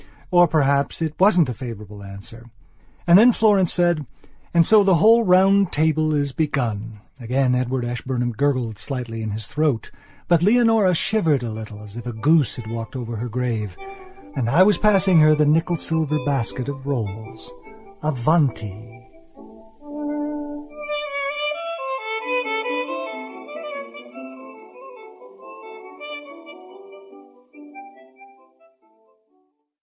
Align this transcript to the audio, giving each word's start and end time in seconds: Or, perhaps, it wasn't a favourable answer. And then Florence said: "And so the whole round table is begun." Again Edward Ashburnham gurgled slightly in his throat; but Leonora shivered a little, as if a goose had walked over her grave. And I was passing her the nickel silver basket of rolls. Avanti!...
Or, 0.31 0.47
perhaps, 0.47 0.99
it 1.01 1.13
wasn't 1.19 1.47
a 1.49 1.53
favourable 1.53 2.01
answer. 2.03 2.49
And 3.05 3.19
then 3.19 3.31
Florence 3.31 3.71
said: 3.71 4.03
"And 4.51 4.65
so 4.65 4.83
the 4.83 4.95
whole 4.95 5.23
round 5.23 5.71
table 5.71 6.11
is 6.15 6.31
begun." 6.33 7.01
Again 7.19 7.53
Edward 7.53 7.85
Ashburnham 7.85 8.31
gurgled 8.31 8.79
slightly 8.79 9.21
in 9.21 9.29
his 9.29 9.45
throat; 9.45 9.91
but 10.27 10.41
Leonora 10.41 10.95
shivered 10.95 11.43
a 11.43 11.51
little, 11.51 11.83
as 11.83 11.95
if 11.95 12.07
a 12.07 12.13
goose 12.13 12.55
had 12.55 12.65
walked 12.67 12.95
over 12.95 13.17
her 13.17 13.29
grave. 13.29 13.77
And 14.35 14.49
I 14.49 14.63
was 14.63 14.79
passing 14.79 15.19
her 15.19 15.35
the 15.35 15.45
nickel 15.45 15.75
silver 15.77 16.17
basket 16.25 16.67
of 16.67 16.83
rolls. 16.87 17.53
Avanti!... 18.01 18.97